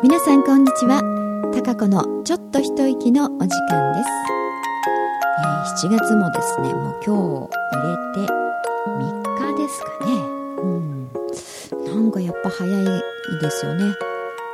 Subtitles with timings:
[0.00, 1.02] 皆さんこんにちは。
[1.52, 4.08] 高子のちょっと一息のお時間です、
[5.82, 8.32] えー、7月もですねもう今日入れて
[8.92, 10.12] 3日ですかね。
[10.62, 11.10] うん。
[11.84, 12.84] なんかやっぱ早い
[13.40, 13.92] ですよね。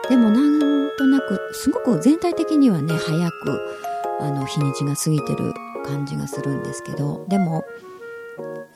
[0.08, 3.76] でもなんとなくすごく全体的にはね早く
[4.20, 5.52] あの日にちが過ぎてる
[5.84, 7.26] 感じがするんですけど。
[7.28, 7.64] でも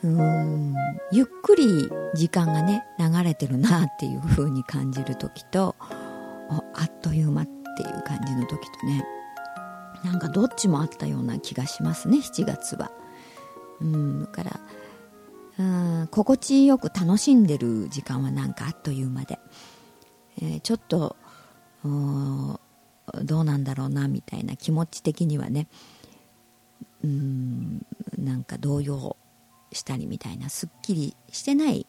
[0.05, 0.75] うーん
[1.13, 5.75] ゆっくり時間がね流れてるなっていう風に感じる時と
[6.49, 9.05] あっという間っていう感じの時とね
[10.05, 12.91] なんかどっちもあったような気がしますね7月は。
[13.81, 14.61] うんだから
[15.59, 15.63] う
[16.05, 19.39] ん心地よく楽しんでる時間はなんかあっという間で、
[20.41, 21.17] えー、ちょっと
[21.83, 25.69] どうなんだろうなみたいな気持ち的にはね
[27.05, 29.17] うんなんか動揺
[29.73, 31.87] したりみたいなすっきりしてない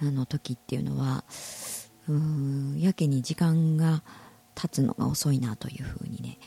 [0.00, 1.24] あの時っていうのは
[2.08, 4.02] うんやけに時間が
[4.54, 6.38] 経つのが遅いなというふうにね、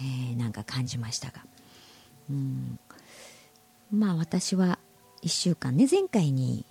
[0.00, 1.44] えー、なんか感じましたが。
[2.30, 2.78] うん
[3.92, 4.78] まあ私は
[5.22, 6.64] 1週間ね前回に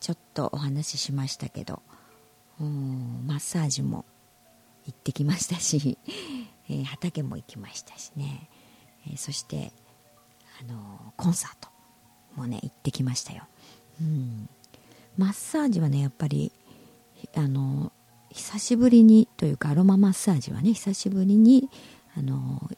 [0.00, 1.82] ちょっとお話ししましたけど
[2.60, 4.04] うんマッサージも
[4.86, 5.96] 行ってきましたし、
[6.68, 8.48] えー、畑も行きましたしね、
[9.06, 9.72] えー、そして
[10.60, 11.68] あのコンサート
[12.36, 13.44] もね行ってきましたよ、
[14.00, 14.48] うん、
[15.16, 16.52] マッサージはねやっぱり
[17.34, 17.92] あの
[18.30, 21.68] 久しぶりにというかアロママッサージはね久しぶりに
[22.16, 22.70] あの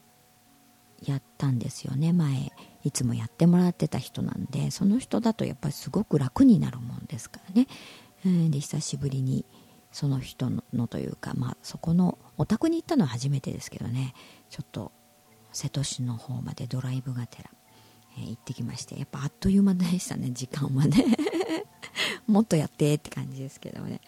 [1.02, 2.12] やったんですよね。
[2.12, 7.66] 前いつもやってもらってた人なんでその人だとやっぱりすごく楽になるもんですからね、
[8.24, 9.44] えー、で久しぶりに
[9.92, 14.12] その人のというか、まあ、そこのお宅に行ったのは初めてですけどね。
[14.50, 14.92] ちょっと
[15.52, 17.50] 瀬戸市の方までドライブがてら、
[18.18, 21.04] えー、行ってきましてやっぱあっという間でしたね時間はね。
[22.27, 24.00] もっとやってって感じですけどね、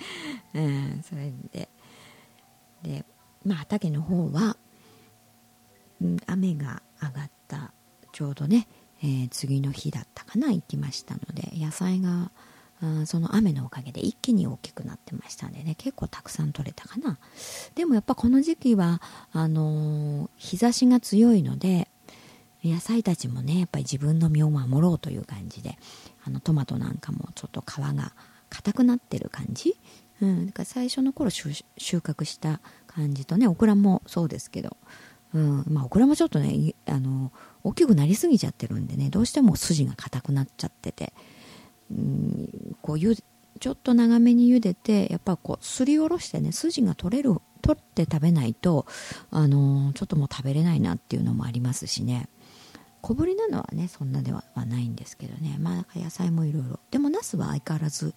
[0.54, 1.68] うん、それで。
[2.82, 3.04] で、
[3.44, 4.56] まあ、畑の方は、
[6.04, 7.72] ん、雨が上がった
[8.12, 8.66] ちょうどね、
[9.02, 12.30] えー、次の日だったかな行きましたので野菜が
[12.82, 17.18] あその雨のおかげで一気に大きくなってましたんでね結構たくさん取れたかな。
[17.74, 19.00] でもやっぱこの時期は
[19.32, 21.88] あのー、日差しが強いので
[22.66, 25.78] 野菜たちもねやっぱり自分の身を守ろうという感じで
[26.24, 28.12] あのトマトなんかもちょっと皮が
[28.50, 29.76] 硬くなってる感じ、
[30.20, 34.76] うん、だから最初の頃収穫した感じとねオクラもそうですけど、
[35.34, 37.32] うんまあ、オクラもちょっとねあの
[37.64, 41.12] 大きくなりすぎちゃってるんでねどうしても筋が硬くなっちゃってて、
[41.90, 43.16] うん、こうゆ
[43.58, 48.86] ちょっと長めに茹でてやっぱこうすりおろしてね筋が取れる取って食べないと
[49.30, 52.28] あのちょっともう食べれないなっていうのもありますしね。
[53.06, 55.58] 小ぶりなのはねそんなではないんですけどね。
[55.60, 56.80] まあ野菜もいろいろ。
[56.90, 58.14] でもナスは相変わらず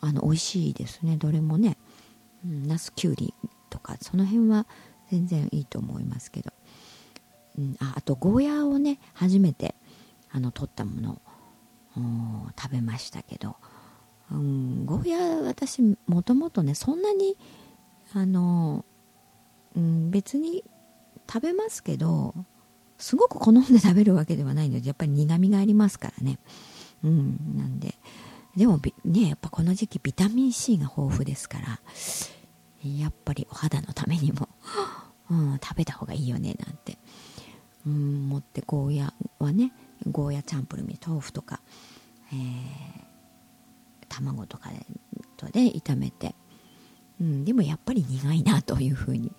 [0.00, 1.16] あの美味しいですね。
[1.16, 1.76] どれもね、
[2.44, 3.34] うん、ナスきゅうり
[3.70, 4.66] とかその辺は
[5.12, 6.50] 全然いいと思いますけど、
[7.56, 9.76] うん、ああとゴーヤーをね初めて
[10.32, 11.22] あの取ったもの。
[11.98, 13.56] を食べましたけど、
[14.30, 17.38] うん、ゴーヤー私もともとねそんなに
[18.12, 18.84] あの、
[19.74, 20.62] うん、別に
[21.26, 22.34] 食べますけど
[22.98, 26.38] すごく好んで食べるわけではないのでやっぱり苦みがありますからね。
[27.04, 27.94] うんなんで。
[28.56, 31.78] でもねやっぱこの時期ビタミン C が豊富ですから
[32.82, 34.48] やっぱりお肌のためにも、
[35.30, 36.98] うん、食べた方がいいよねなんて、
[37.86, 39.72] うん、持ってゴーヤはね
[40.10, 41.60] ゴーヤチャンプルに豆腐とか、
[42.32, 42.38] えー、
[44.08, 44.70] 卵とか
[45.36, 46.34] とで炒めて、
[47.20, 49.32] うん、でもやっぱり苦いなというふうに、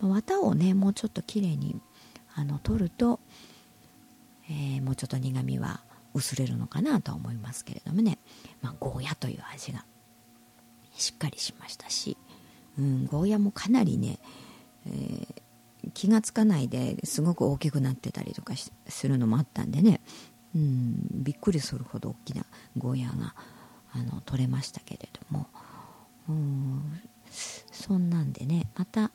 [0.00, 1.80] まあ、綿をねもうちょっときれいに
[2.36, 3.18] あの取ると、
[4.48, 5.80] えー、もうちょっと苦みは
[6.14, 8.18] 薄れるのかなとは思いますけれどもね、
[8.62, 9.84] まあ、ゴーヤという味が
[10.94, 12.16] しっかりしましたし、
[12.78, 14.18] うん、ゴーヤもかなりね、
[14.86, 18.54] えー、気がつかないですごく大きくなってたりとか
[18.86, 20.00] するのもあったんでね、
[20.54, 22.44] うん、びっくりするほど大きな
[22.76, 23.34] ゴーヤが
[23.92, 25.46] あの取れましたけれども、
[26.28, 27.00] うん、
[27.30, 28.68] そんなんでね。
[28.76, 29.10] また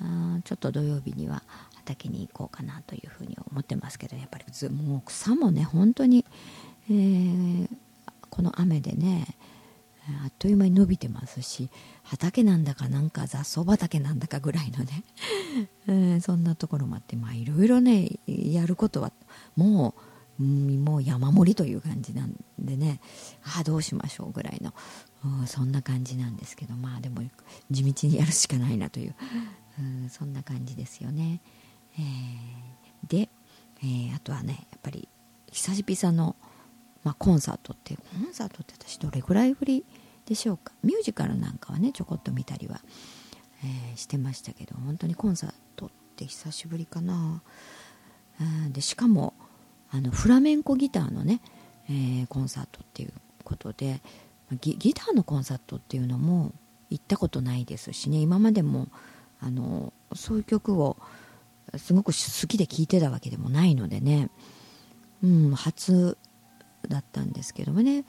[0.00, 1.42] あちょっと土曜日には
[1.84, 6.24] 畑に行こうかなというふうに思ってますけどやっぱりもう草もね本当に、
[6.90, 7.68] えー、
[8.30, 9.26] この雨でね
[10.24, 11.68] あっという間に伸びてますし
[12.02, 15.04] 畑なんだかなんか雑草畑なんだかぐらいのね、
[15.86, 19.12] えー、そんなところもあってまあいろいろねやることは
[19.54, 19.94] も
[20.40, 23.00] うもう山盛りという感じなんでね
[23.44, 24.74] ああどうしましょうぐらいの、
[25.24, 27.22] うん、そんな感じなんですけどまあでも
[27.70, 29.14] 地道にやるしかないなという、
[30.06, 31.40] う、そんな感じですよね。
[31.98, 33.28] えー、で、
[33.82, 35.08] えー、あとはねやっぱり
[35.50, 36.36] 久々の、
[37.04, 39.84] まあ、コンサートってコンサートって私どれぐらいぶり
[40.26, 40.72] でしょうか？
[40.82, 42.80] ミュージカルなんかはねちょこっと見たりは、
[43.64, 47.42] えー、してましたけど本当にコンサートって久しぶりかな、
[48.40, 49.34] うん、でしかも
[49.90, 51.40] あのフラメンコギターのね、
[51.88, 53.12] えー、コンサートっていう
[53.44, 54.00] ことで
[54.60, 56.52] ギギターのコンサートっていうのも
[56.88, 58.88] 行ったことないですしね今までも
[59.40, 60.96] あのそういう曲を
[61.76, 64.28] すごく好きで聴いてたわけでもないのでね、
[65.22, 66.16] うん、初
[66.88, 68.04] だったんですけどもね。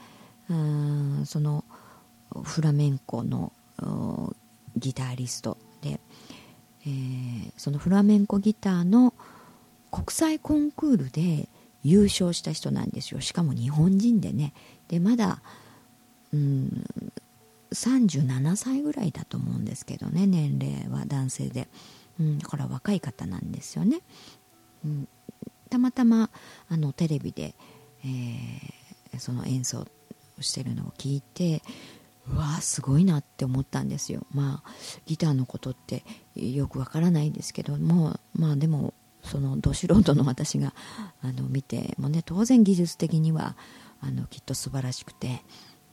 [0.50, 1.64] うんその
[2.42, 3.52] フラメンコの
[4.76, 6.00] ギタリストで、
[6.86, 9.14] えー、そのフラメンコギターの
[9.90, 11.48] 国際コンクールで
[11.82, 13.20] 優勝した人なんですよ。
[13.20, 14.52] しかも日本人でね。
[14.88, 15.40] でまだ、
[16.32, 16.84] うん、
[17.72, 20.26] 37歳ぐらいだと思うんですけどね。
[20.26, 21.68] 年齢は男性で、
[22.18, 24.00] うん、だから若い方なんですよね、
[24.84, 25.08] うん、
[25.70, 26.30] たまたま
[26.68, 27.54] あのテレビで、
[28.04, 29.86] えー、その演奏
[30.40, 31.62] してるのを聞いて
[32.28, 34.26] うわーすごいなって思ったんですよ。
[34.32, 34.70] まあ
[35.06, 40.74] ギターのことってよくわからないんですけどもまあでもそのど素人の私が
[41.22, 43.56] あの見てもね当然技術的には
[44.00, 45.42] あのきっと素晴らしくて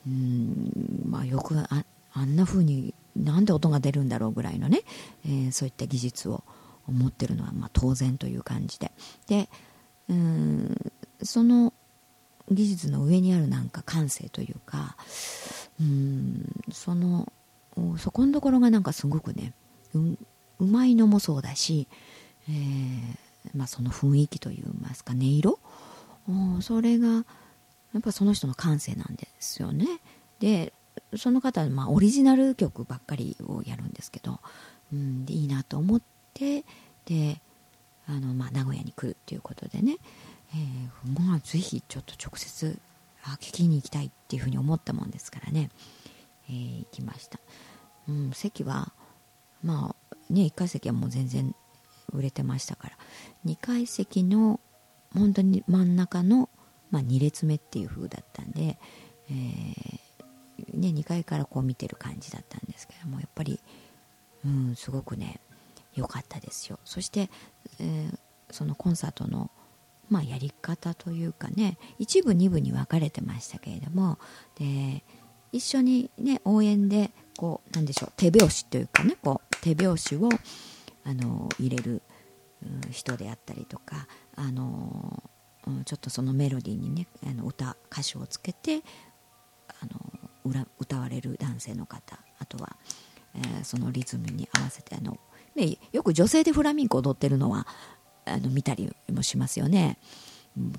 [0.07, 4.81] うんまあよくああんな風になんで音が出るんだろうぐらいのね、
[5.25, 6.43] えー、そういった技術を
[6.87, 8.91] 持ってるのはまあ当然という感じで。
[9.27, 9.49] で
[10.09, 10.91] うん
[11.23, 11.73] その
[12.49, 14.97] 技術の上にあるなんか感性というか
[15.79, 17.31] うんその
[17.97, 19.53] そこのところがなんかすごくね
[19.93, 19.99] う
[20.59, 21.87] うまいのもそうだし、
[22.49, 23.17] えー
[23.55, 25.59] まあ、その雰囲気といいますか音色？
[26.61, 27.23] それがや
[27.99, 29.85] っぱその人の感性なんですよね。
[30.39, 30.73] で
[31.17, 34.39] その方はまあオリジナル曲ばっかりをやるんですけど、
[34.93, 36.01] うん、でいいなと思っ
[36.33, 36.63] て
[37.05, 37.41] で
[38.07, 39.97] あの、まあ、名古屋に来るっていうことでね、
[40.53, 42.77] えー、まあ、ぜひちょっと直接
[43.23, 45.69] あ聞きに行きたいっていうふうに思ったもんですからね、
[46.49, 47.39] えー、行きました、
[48.09, 48.91] うん、席は
[49.63, 51.55] まあね1階席はもう全然
[52.13, 52.97] 売れてましたから
[53.45, 54.59] 2階席の
[55.13, 56.49] 本当に真ん中の、
[56.89, 58.77] まあ、2列目っていう風だったんで、
[59.29, 59.99] えー、
[60.73, 63.59] ね、2階からこう見てる感じだったんですけどもやっぱり、
[64.45, 65.39] うん、すごくね
[65.93, 66.79] 良かったですよ。
[66.85, 67.29] そして、
[67.79, 68.17] えー、
[68.51, 69.51] そのコンサートの
[70.09, 74.19] まあ、やり方というかね一部二部に分かれてましたけれども
[74.59, 75.05] で
[75.53, 80.29] 一緒にね応援でこうなんでしょう手拍子というかねこう手拍子を
[81.05, 82.01] あの入れる
[82.91, 85.23] 人であったりとかあの
[85.85, 88.81] ちょっとそのメロディーにねあの歌歌詞をつけて
[89.81, 90.10] あの
[90.79, 92.75] 歌われる男性の方あとは、
[93.35, 95.19] えー、そのリズムに合わせてあの、
[95.55, 97.67] ね、よく女性でフラミンコ踊ってるのは
[98.25, 99.97] あの見たりもしますよね。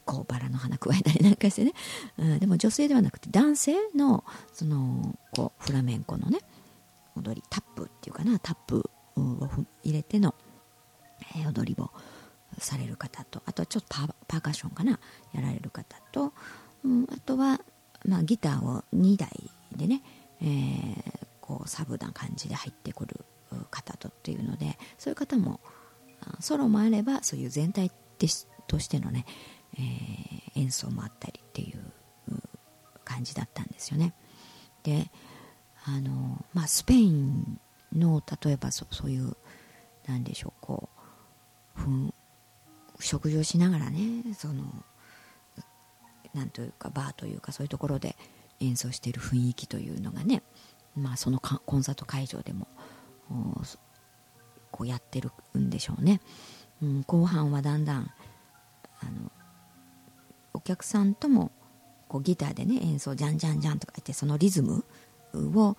[0.05, 1.73] こうバラの花加えたりなんかしてね、
[2.19, 4.23] うん、でも女性ではなくて男性の
[4.53, 6.41] そのこうフラメンコのね
[7.17, 9.49] 踊りタップっていうかなタップを
[9.82, 10.35] 入れての、
[11.37, 11.91] えー、踊りを
[12.58, 15.00] される方とあとはちょっとパパーカッションかな
[15.32, 16.32] やられる方と、
[16.85, 17.61] うん、あとは、
[18.05, 19.29] まあ、ギターを2台
[19.82, 20.02] でね、
[20.40, 23.25] えー、こうサブな感じで入ってくる
[23.70, 25.61] 方とっていうのでそういう方も
[26.40, 27.90] ソロもあればそういう全体
[28.69, 29.26] としてのね、
[29.75, 31.82] えー、演奏もあったりっていう
[33.05, 34.14] 感じだったんですよね。
[34.84, 35.11] で
[35.84, 37.58] あの、まあ、スペイン
[37.93, 39.36] の例えばそそういう
[40.06, 40.89] なんでしょうこ
[41.77, 42.15] うふん
[43.01, 44.62] 食事をしながらねその
[46.34, 48.12] なんというかバーというかそういうところで
[48.63, 50.43] 演奏している雰囲気というのがね、
[50.97, 52.69] まあ、そのコンサート会場でも
[54.71, 56.21] こうやってるんでしょうね、
[56.83, 58.11] うん、後半はだんだん
[59.01, 59.33] あの
[60.55, 61.51] お客さんとも
[62.09, 64.85] こうギターでね演奏じゃんじゃんじゃんとか言ってそのリズム
[65.35, 65.77] を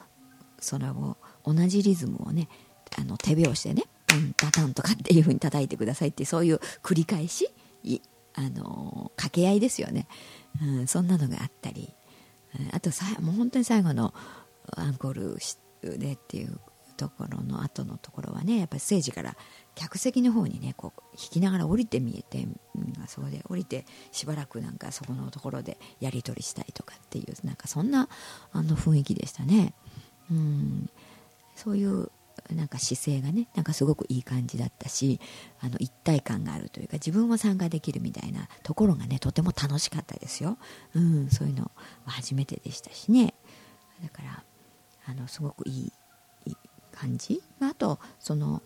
[0.59, 2.47] それを同じリズムをね
[2.97, 7.49] あの手拍子でねタンタタンとかっていう風に叩いてくださいってそういう繰り返し
[8.35, 10.07] あの掛け合いですよね、
[10.61, 11.93] うん、そんなのがあったり。
[12.71, 14.13] あとさもう本当に最後の
[14.75, 16.59] アンコールでっていう
[16.95, 19.35] ところの後のところはねやっぱりステージから
[19.75, 28.07] 客席の方にねこう引きながら降りて見えて、うん、そこで降りてしばらくなんかそこのところでやり取りしたりとかっていうなんかそんな
[28.51, 29.73] あの雰囲気でしたね、
[30.31, 30.89] うん、
[31.55, 32.09] そういう
[32.53, 35.19] なんか姿勢がねなんかすごくいい感じだったし
[35.61, 40.57] あの一体感があるというか自分も参加できるみたいなところがねとても楽しかったですよ、
[40.95, 41.71] うん、そういうのは
[42.05, 43.33] 初めてでしたしね。
[44.01, 44.43] だから
[45.05, 45.91] あのすごくい
[46.45, 46.55] い
[46.91, 47.41] 感じ。
[47.59, 48.61] まあとその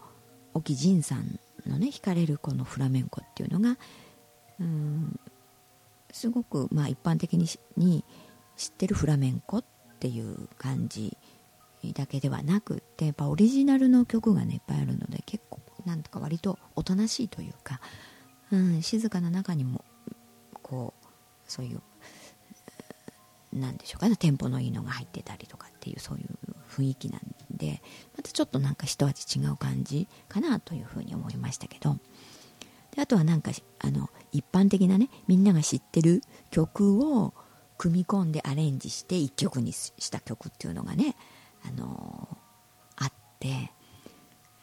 [0.54, 3.78] 沖仁さんのね弾かれるこのフラメンコっていうのが
[4.60, 5.20] うん
[6.12, 9.64] すごくまあ一般的に知ってるフラメンコっ
[10.00, 11.18] ていう感じ
[11.94, 17.80] だけではなくてやっぱオリジナルの曲がねいっぱいあるので結構なんとか割とおとなしいというか、
[18.52, 19.84] うん、静かな中にも
[20.62, 21.06] こう
[21.48, 21.82] そういう
[23.54, 26.28] なんでしょうかねテンポのいいのが入ってたりとかっていうそういう
[26.70, 27.82] 雰囲気なんで
[28.16, 31.98] またちょっとなんか一味違う感じかなというふうに思いましたけど
[32.96, 37.34] であとはなんかあの一般的なねみんなが知ってる曲を
[37.78, 41.16] 組み込んでアレンジして1曲にした曲っていうのがね、
[41.64, 42.38] あの、
[42.96, 43.72] あって、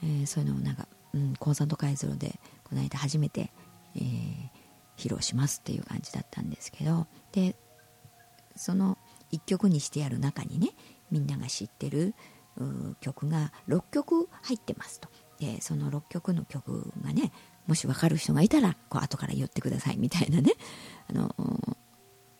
[0.02, 3.50] えー、そういうのをなんか、うん、コンサート会場でこの間初めて、
[3.96, 4.02] えー、
[4.96, 7.56] 披露しますっていう感じだったんですけどで
[8.56, 8.98] その
[9.32, 10.70] 1曲にしてやる中にね
[11.10, 12.14] みんなが知ってる
[13.00, 15.08] 曲が6曲入ってますと。
[15.40, 17.32] でその6曲の曲がね
[17.66, 20.52] もし分かる人がいたらこう後から言ってくださいみたいなね
[21.10, 21.34] あの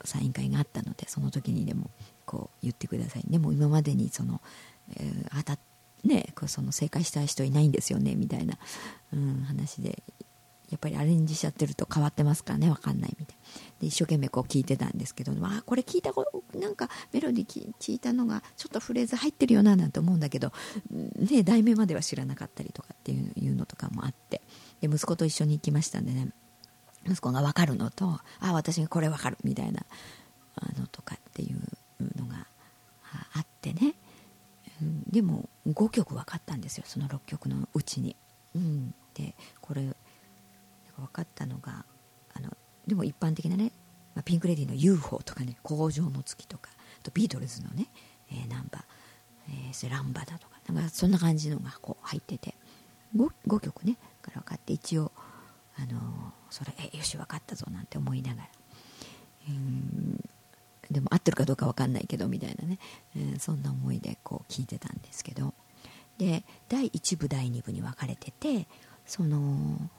[0.05, 1.91] サイン会があったのでその時にでも
[2.25, 4.41] こう言ってくださいでも今までにその、
[4.97, 5.59] えー、当たっ
[6.05, 8.59] ね、その正解した人いないんですよねみたいな、
[9.13, 10.03] うん、話で
[10.71, 13.37] やっぱりアレンジしちゃってると変わってますからね分かんないみたい
[13.81, 20.53] で一生懸命こう聞いてたんですけどあこれ聞いたことなんかメロディー聞いたのがちょっとフレーズ入ってるよななんて思うんだけど、
[20.91, 24.43] ね、題名までは知らなかったりとかっていうのとかもあって。
[24.81, 26.29] で息子と一緒に行きましたんでね
[27.07, 29.87] 息子が分かるのとあ私がこれ分かるみたいな
[30.57, 31.59] あのとかっていう
[32.01, 32.47] のが
[33.35, 33.95] あってね、
[34.83, 38.17] うん、でも5曲分かったんですよその6曲のうちに。
[38.55, 39.83] うん、でこれ
[40.97, 41.85] 分かったのが
[42.35, 43.73] あのでも一般的なね、
[44.15, 47.89] まあ、ピンク・レディーの UFO とかね工場の月とかあとビートルズのね、
[48.31, 48.83] えー、ナンバー、
[49.49, 52.55] えー、ランバだとかなんかそんな感じのがこう入ってて。
[53.17, 55.13] 5, 5曲ねから分かって一応
[55.77, 58.49] あのそれえよし分かったぞなんて思いながら、
[59.49, 60.24] うん
[60.91, 62.79] でも合ってるかどうか分かんないけどみたいなね、
[63.17, 65.55] えー、そんな思いでこう聞いてたんですけど。
[66.19, 68.69] で第1部第2部に分かれてて
[69.07, 69.91] その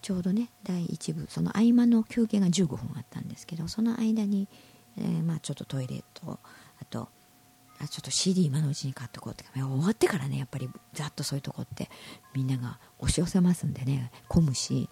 [0.00, 4.48] ちょうどね第1部その合間の休憩が15分あったんですけどその間に、
[4.98, 6.38] えー、まあ、ちょっとトイレと
[6.80, 7.08] あと
[7.78, 9.44] あちょっと CD 今のうちに買っとこうって。
[9.54, 11.90] 終わってからねやっぱりざっとそういうとこって
[12.34, 14.88] みんなが押し寄せますんでね混むし、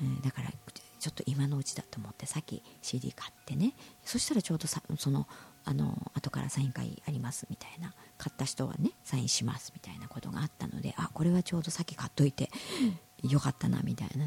[0.00, 0.50] えー、だから
[0.98, 3.74] ちょっと今のうちだと思ってさっき CD 買ってね。
[4.04, 5.26] そしたらちょうどさその
[5.64, 7.94] あの後からサイン会ありますみたいな。
[8.16, 12.50] 買った人はねサインしますみたいなことがあったのであこれはちょうどさっき買っといて
[13.22, 14.26] よかったなみたいな、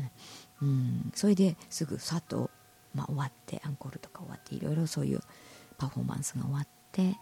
[0.62, 1.12] うん。
[1.14, 2.50] それですぐさっと、
[2.94, 5.20] まあ、終わってアンコールとか終わっていろいろそういう
[5.78, 7.16] パフォーマンスが終わって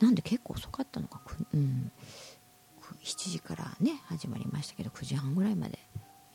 [0.00, 1.20] なんで結構遅かったのか、
[1.52, 1.90] うん、
[3.02, 5.78] 7時からね始まりましたけど9時半ぐらいまで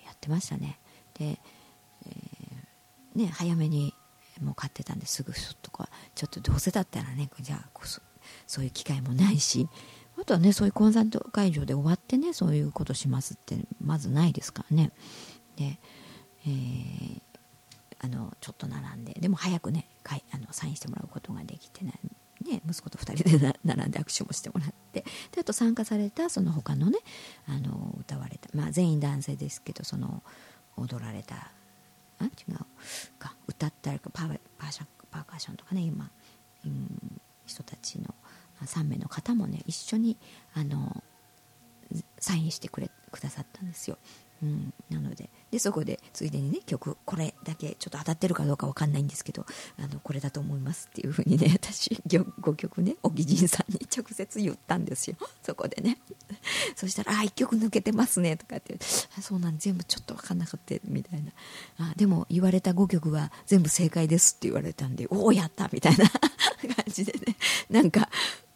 [0.06, 0.80] やってましたね。
[1.14, 1.40] で、
[3.16, 3.94] ね早めに
[4.42, 8.02] もう買ってたんですぐすっとかちょっとどうせだったらねじゃあそ
[8.48, 9.68] そういう機会もないし。
[10.16, 14.92] あとはねそういうコンサート会場で終わってねそういうことしますってまずないですからね。
[15.56, 15.80] で、
[16.46, 17.22] えー、
[18.00, 21.94] あのちょっと並んででも早くねかいあのサインしてもらうことができてね
[22.46, 25.06] ね、息子と2人で並んで握手もしてもらって。
[25.32, 27.00] であと参加されたその他のね
[27.48, 30.22] あの歌われた、まあ、全員男性ですけどその
[30.76, 31.52] 踊られた
[32.20, 32.58] あ違う。
[33.20, 36.10] が歌ったりパーパーシパーカッションとかね今、
[36.66, 38.14] うん、人たちの
[38.66, 40.18] 3名の方もね一緒に
[40.54, 41.04] あの
[42.20, 43.98] サインしてくれくださったんですよ、
[44.44, 49.46] うん、なのででそこでついでにね曲これだけちょっと当たってるかどうか分かんないんですけど
[49.80, 55.16] あのこれだと思いますっていうふうにね 私5曲ね小木仁さんに直接言ったんですよ。
[55.42, 56.00] そこでね
[56.76, 58.78] そしたら「あ1曲抜けてますね」とかって
[59.22, 61.32] 「そうなん全部ちょっと分かんなかった」みたいな。
[61.78, 66.10] あでも言われた5曲は全部正解ですって言われたんで「おおやった!」みたいな
[66.76, 67.38] 感じでね。
[67.70, 68.10] なんか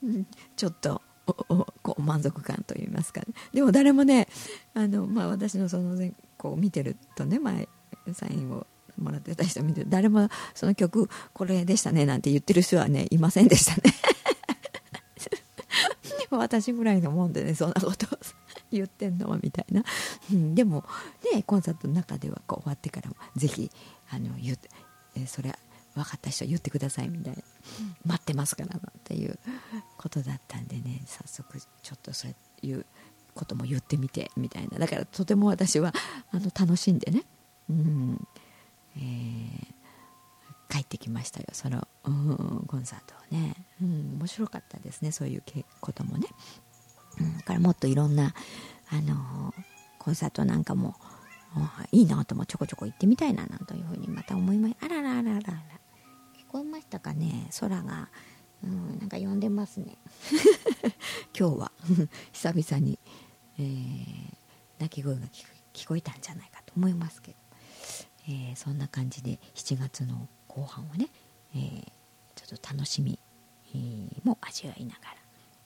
[0.04, 1.02] うんちょっと
[1.34, 4.28] こう満足感といいますか、ね、でも誰もね
[4.74, 7.68] あの、まあ、私のその、ね、こう見てるとね前
[8.14, 8.66] サインを
[8.98, 13.82] もらってた人見て誰もその曲これでしたねなんて言ってる人はねいませんでしたね。
[16.20, 18.20] で も私ぐらいのもんでねそんなことを
[18.72, 19.84] 言ってんのはみたいな、
[20.32, 20.84] うん、でも
[21.34, 23.72] ねコンサートの中ではこう終わってからもぜひ
[24.10, 24.58] あの言
[25.16, 25.54] えそれ
[25.98, 27.42] 分かった人は言ってくださいみたいな、
[28.06, 29.38] 待ってますからっていう
[29.98, 31.02] ことだったんでね。
[31.06, 32.86] 早速ちょっとそういう
[33.34, 34.80] ことも言ってみてみたいな。
[34.80, 35.94] だからとても私は
[36.32, 37.24] あの楽しんでね、
[37.70, 38.28] うん。
[38.96, 41.48] えー、帰ってきましたよ。
[41.52, 45.12] その、うん、コンサートをね、うん、面白かったですね。
[45.12, 45.44] そういう
[45.82, 46.28] こともね、
[47.20, 48.34] うん、だからもっといろんな
[48.90, 49.54] あの
[50.00, 50.96] コンサートなんかも
[51.92, 55.42] いいなともちょこちょこ行ってみたいななんというふうにまた思いまあららららら。
[55.42, 55.54] こ
[56.88, 58.10] えましたかね空が、
[58.64, 59.98] うん、なんか呼んでますね。
[61.38, 61.72] 今日は。
[62.32, 62.98] 久々に、
[63.60, 64.34] えー、
[64.80, 65.28] 鳴き声が
[65.74, 67.38] 聞こえたんじゃないかと思いますけど、
[68.30, 71.10] えー、そんな感じで7月の後半をね、
[71.54, 71.84] えー、
[72.36, 73.20] ちょっと楽しみ、
[73.74, 75.18] えー、も味わいながら。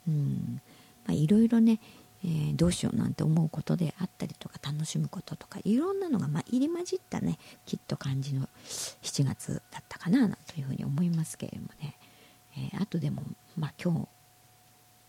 [0.08, 0.62] うん。
[1.06, 1.80] まあいろいろね、
[2.24, 8.48] えー、どうしようなんて思うことであったりとか楽しむこととかいろんなのが、ま、入り混じったねきっと感じの
[9.01, 11.98] 7月だったかなというふうに思いますけれどもね、
[12.58, 13.24] えー、あとでも、
[13.58, 14.08] まあ、今日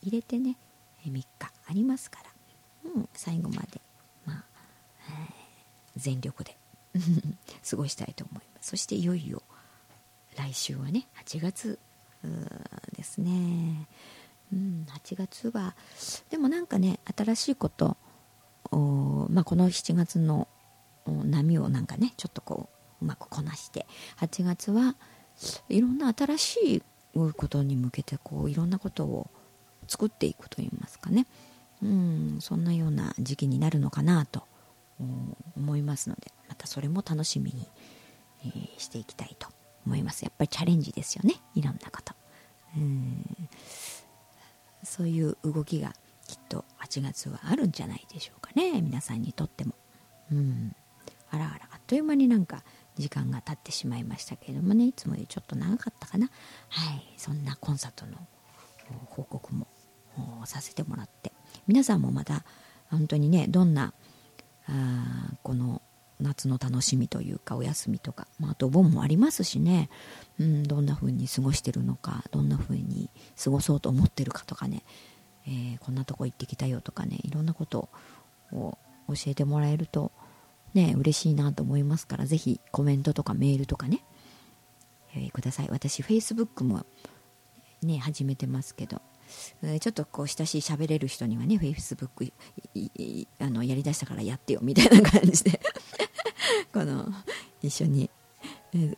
[0.09, 0.57] 入れてね
[1.05, 2.21] 3日ありますか
[2.85, 3.81] ら、うん、最後まで、
[4.25, 4.45] まあ
[5.09, 5.33] えー、
[5.97, 6.57] 全力で
[7.69, 8.71] 過ごしたいと思います。
[8.71, 9.43] そしていよいよ
[10.37, 11.79] 来週はね8月
[12.97, 13.87] ですね。
[14.53, 15.75] うん、8月は。
[16.31, 17.97] でもなんかね新しいこと
[18.73, 20.49] まあ、この7月の
[21.07, 22.69] 波をなんかねちょっとこ
[23.01, 23.87] ううまくこなして
[24.21, 24.95] 8月は
[25.69, 26.83] いろんな新しい
[27.15, 29.31] ことに向けてこういろんなことを
[29.89, 31.27] 作っていくといいますかね。
[31.83, 34.45] うんそんなような時期になるのかなと
[35.57, 37.67] 思いますのでまたそれも楽しみに、
[38.45, 39.49] えー、していきたいと
[39.85, 40.23] 思います。
[40.23, 42.15] やっぱりチャレンジですよねいろんなこと。
[42.77, 43.49] うん。
[44.83, 45.95] そういう動きが
[46.27, 48.81] きっと8月はあるんじゃないでしょうかね。
[48.81, 49.75] 皆さんにとっても。
[50.31, 50.75] うん。
[51.31, 51.69] あらあら。
[51.73, 52.63] あっという間になんか
[52.97, 54.87] 時間が経ってしまいましたけれどもね。
[54.87, 56.31] いつもよりちょっと長かったかな。
[56.69, 57.15] はい。
[57.17, 58.13] そんなコンサートの
[59.07, 59.67] 報告も
[60.47, 61.33] させてもらって。
[61.67, 62.45] 皆さんもまた
[62.91, 63.93] 本当にねどんな
[64.67, 65.82] あこの
[66.21, 69.91] 夏の楽しみというかお休みとか、まあ、あとお盆もありますしね、
[70.39, 73.11] うん、どんな風に過ごしてるのかどんな風に
[73.43, 74.83] 過ごそうと思ってるかとかね、
[75.47, 77.89] えー、こんなとこ行ってきたよとかねいろんなこと
[78.53, 78.79] を
[79.09, 80.13] 教えてもらえると
[80.75, 84.05] ね嬉しいなと思いますからぜひコメントとかメールとかね、
[85.15, 85.69] えー、ください。
[85.71, 86.87] 私 Facebook も
[87.83, 89.03] ね始めてますけど。
[89.81, 92.33] ちょっとこう親しい喋れる人にはねフェイスブック
[93.39, 95.61] あのやりだしたからやってよみたいな感じで。
[96.73, 97.07] この
[97.63, 98.11] 一緒に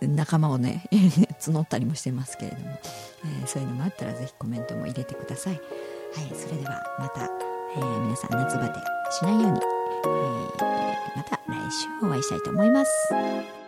[0.01, 0.85] 仲間をね
[1.41, 2.79] 募ったりもしてますけれども、
[3.25, 5.55] えー、そういうのもあったらぜひコメントも入れてください。
[5.55, 7.25] はいそれではまた、
[7.77, 13.64] えー、皆さん夏バテしないように、えー、また来週お会いしたいと思います。